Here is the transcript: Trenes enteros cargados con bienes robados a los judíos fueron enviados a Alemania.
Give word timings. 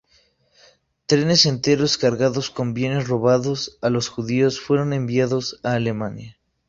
Trenes 1.05 1.45
enteros 1.45 1.99
cargados 1.99 2.49
con 2.49 2.73
bienes 2.73 3.07
robados 3.07 3.77
a 3.83 3.91
los 3.91 4.09
judíos 4.09 4.59
fueron 4.59 4.93
enviados 4.93 5.59
a 5.61 5.73
Alemania. 5.73 6.39